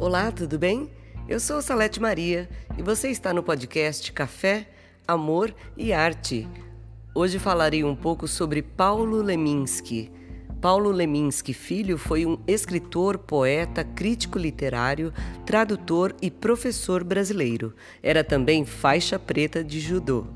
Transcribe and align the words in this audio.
Olá, 0.00 0.30
tudo 0.30 0.60
bem? 0.60 0.88
Eu 1.28 1.40
sou 1.40 1.60
Salete 1.60 2.00
Maria 2.00 2.48
e 2.78 2.82
você 2.84 3.08
está 3.10 3.34
no 3.34 3.42
podcast 3.42 4.12
Café, 4.12 4.68
Amor 5.08 5.52
e 5.76 5.92
Arte. 5.92 6.46
Hoje 7.12 7.36
falarei 7.40 7.82
um 7.82 7.96
pouco 7.96 8.28
sobre 8.28 8.62
Paulo 8.62 9.20
Leminski. 9.20 10.08
Paulo 10.60 10.92
Leminski 10.92 11.52
Filho 11.52 11.98
foi 11.98 12.24
um 12.24 12.38
escritor, 12.46 13.18
poeta, 13.18 13.82
crítico 13.82 14.38
literário, 14.38 15.12
tradutor 15.44 16.14
e 16.22 16.30
professor 16.30 17.02
brasileiro. 17.02 17.74
Era 18.00 18.22
também 18.22 18.64
faixa 18.64 19.18
preta 19.18 19.64
de 19.64 19.80
judô. 19.80 20.28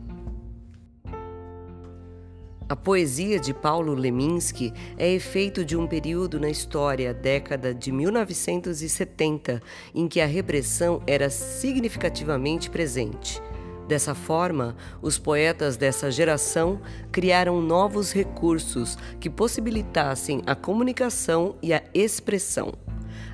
A 2.73 2.77
poesia 2.77 3.39
de 3.39 3.53
Paulo 3.53 3.93
Leminski 3.93 4.73
é 4.97 5.07
efeito 5.13 5.63
de 5.63 5.77
um 5.77 5.87
período 5.87 6.41
na 6.41 6.49
história, 6.49 7.13
década 7.13 7.75
de 7.75 7.93
1970, 7.93 9.61
em 9.95 10.09
que 10.09 10.23
a 10.23 10.27
repressão 10.27 11.03
era 11.07 11.29
significativamente 11.29 12.71
presente. 12.71 13.43
Dessa 13.87 14.15
forma, 14.15 14.75
os 15.03 15.19
poetas 15.19 15.77
dessa 15.77 16.11
geração 16.11 16.81
criaram 17.13 17.61
novos 17.61 18.11
recursos 18.11 18.97
que 19.21 19.29
possibilitassem 19.29 20.41
a 20.47 20.55
comunicação 20.55 21.57
e 21.61 21.75
a 21.75 21.83
expressão. 21.93 22.73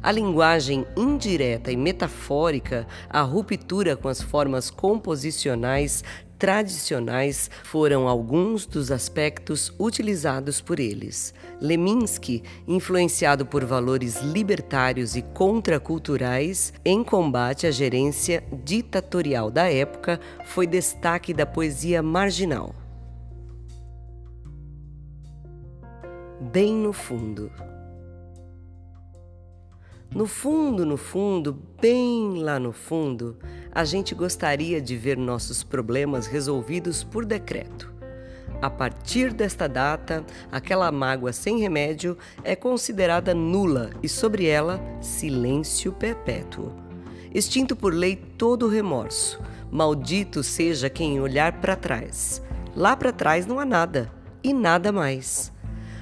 A 0.03 0.11
linguagem 0.11 0.85
indireta 0.97 1.71
e 1.71 1.77
metafórica, 1.77 2.87
a 3.09 3.21
ruptura 3.23 3.97
com 3.97 4.09
as 4.09 4.21
formas 4.21 4.69
composicionais 4.71 6.03
tradicionais 6.39 7.51
foram 7.65 8.07
alguns 8.07 8.65
dos 8.65 8.91
aspectos 8.91 9.73
utilizados 9.79 10.61
por 10.61 10.79
eles. 10.79 11.35
Leminski, 11.61 12.43
influenciado 12.67 13.45
por 13.45 13.65
valores 13.65 14.23
libertários 14.23 15.17
e 15.17 15.23
contraculturais 15.23 16.73
em 16.85 17.03
combate 17.03 17.67
à 17.67 17.71
gerência 17.71 18.45
ditatorial 18.65 19.51
da 19.51 19.71
época, 19.71 20.21
foi 20.47 20.67
destaque 20.67 21.35
da 21.35 21.45
poesia 21.45 22.03
marginal. 22.03 22.75
Bem 26.41 26.73
no 26.73 26.93
fundo. 26.93 27.51
No 30.15 30.27
fundo, 30.27 30.87
no 30.87 30.97
fundo, 30.97 31.53
bem 31.81 32.43
lá 32.43 32.59
no 32.59 32.73
fundo, 32.73 33.37
a 33.79 33.85
gente 33.85 34.13
gostaria 34.13 34.81
de 34.83 34.97
ver 34.97 35.17
nossos 35.17 35.63
problemas 35.63 36.27
resolvidos 36.27 37.05
por 37.05 37.25
decreto. 37.25 37.95
A 38.61 38.69
partir 38.69 39.33
desta 39.33 39.69
data, 39.69 40.27
aquela 40.51 40.91
mágoa 40.91 41.33
sem 41.33 41.61
remédio 41.61 42.19
é 42.43 42.57
considerada 42.57 43.33
nula 43.33 43.91
e 44.03 44.09
sobre 44.09 44.47
ela, 44.47 44.81
silêncio 45.01 45.93
perpétuo. 45.93 46.73
Extinto 47.33 47.77
por 47.77 47.95
lei 47.95 48.17
todo 48.17 48.67
remorso. 48.67 49.41
Maldito 49.71 50.43
seja 50.43 50.91
quem 50.91 51.21
olhar 51.21 51.61
para 51.61 51.77
trás. 51.77 52.43
Lá 52.75 52.97
para 52.97 53.13
trás 53.13 53.47
não 53.47 53.61
há 53.61 53.65
nada 53.65 54.11
e 54.43 54.53
nada 54.53 54.91
mais. 54.91 55.53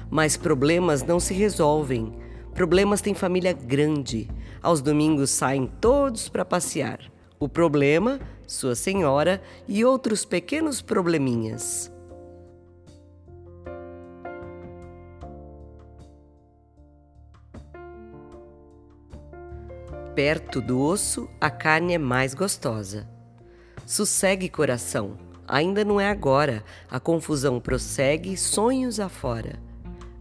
Mas 0.09 0.35
problemas 0.35 1.03
não 1.03 1.19
se 1.19 1.35
resolvem 1.35 2.11
Problemas 2.55 3.01
têm 3.01 3.13
família 3.13 3.53
grande. 3.53 4.27
Aos 4.63 4.81
domingos 4.81 5.29
saem 5.29 5.67
todos 5.79 6.27
para 6.27 6.43
passear. 6.43 6.99
O 7.39 7.47
problema, 7.47 8.19
sua 8.47 8.73
senhora 8.73 9.41
e 9.67 9.85
outros 9.85 10.25
pequenos 10.25 10.81
probleminhas. 10.81 11.91
Perto 20.15 20.59
do 20.59 20.81
osso, 20.81 21.29
a 21.39 21.51
carne 21.51 21.93
é 21.93 21.99
mais 21.99 22.33
gostosa. 22.33 23.07
Sossegue, 23.85 24.49
coração. 24.49 25.15
Ainda 25.47 25.85
não 25.85 26.01
é 26.01 26.09
agora. 26.09 26.63
A 26.89 26.99
confusão 26.99 27.59
prossegue, 27.59 28.35
sonhos 28.35 28.99
afora. 28.99 29.59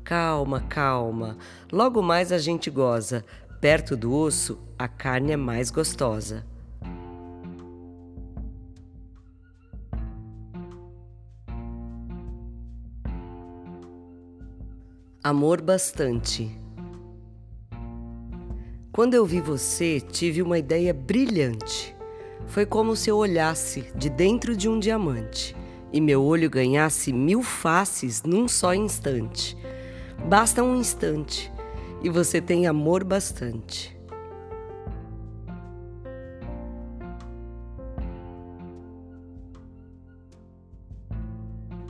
Calma, 0.05 0.61
calma. 0.61 1.39
Logo 1.73 2.03
mais 2.03 2.31
a 2.31 2.37
gente 2.37 2.69
goza. 2.69 3.25
Perto 3.59 3.97
do 3.97 4.13
osso, 4.13 4.59
a 4.79 4.87
carne 4.87 5.33
é 5.33 5.37
mais 5.37 5.71
gostosa. 5.71 6.45
Amor 15.29 15.61
bastante. 15.61 16.57
Quando 18.93 19.15
eu 19.15 19.27
vi 19.27 19.41
você, 19.41 20.01
tive 20.01 20.41
uma 20.41 20.57
ideia 20.57 20.95
brilhante. 20.95 21.97
Foi 22.47 22.65
como 22.65 22.95
se 22.95 23.11
eu 23.11 23.17
olhasse 23.17 23.91
de 23.97 24.09
dentro 24.09 24.57
de 24.57 24.69
um 24.69 24.79
diamante 24.79 25.57
e 25.93 26.01
meu 26.01 26.23
olho 26.23 26.49
ganhasse 26.49 27.13
mil 27.13 27.43
faces 27.43 28.23
num 28.23 28.47
só 28.47 28.73
instante. 28.73 29.59
Basta 30.29 30.63
um 30.63 30.77
instante 30.77 31.53
e 32.05 32.09
você 32.09 32.41
tem 32.41 32.69
amor 32.69 33.03
bastante. 33.03 33.99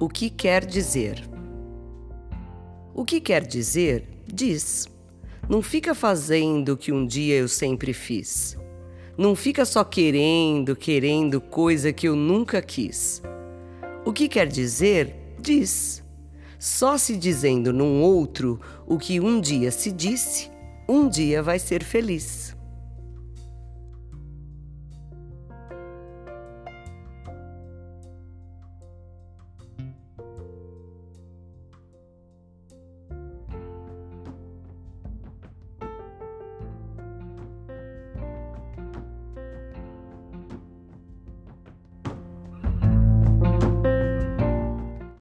O 0.01 0.09
que 0.09 0.31
quer 0.31 0.65
dizer? 0.65 1.36
O 2.99 3.05
que 3.05 3.21
quer 3.21 3.47
dizer, 3.47 4.09
diz. 4.27 4.89
Não 5.51 5.61
fica 5.61 5.95
fazendo 5.95 6.71
o 6.71 6.77
que 6.79 6.91
um 6.91 7.07
dia 7.07 7.37
eu 7.37 7.47
sempre 7.47 7.93
fiz. 7.93 8.57
Não 9.19 9.37
fica 9.37 9.67
só 9.67 9.85
querendo, 9.85 10.75
querendo 10.75 11.39
coisa 11.39 11.93
que 11.93 12.09
eu 12.09 12.17
nunca 12.17 12.63
quis. 12.63 13.23
O 14.03 14.15
que 14.15 14.31
quer 14.31 14.47
dizer, 14.47 15.15
diz. 15.39 16.03
Só 16.59 16.97
se 16.97 17.19
dizendo 17.19 17.71
num 17.71 18.01
outro 18.01 18.59
o 18.87 18.97
que 18.97 19.21
um 19.21 19.43
dia 19.43 19.71
se 19.71 19.93
disse, 19.93 20.51
um 20.89 21.07
dia 21.07 21.43
vai 21.43 21.59
ser 21.59 21.85
feliz. 21.85 22.56